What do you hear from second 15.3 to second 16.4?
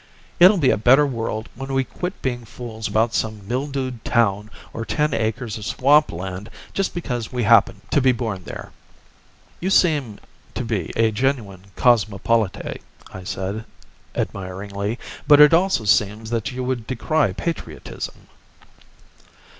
it also seems